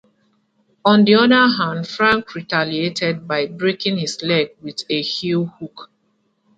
[0.83, 5.91] On the other hand, Frank retaliated by breaking his leg with a heel hook.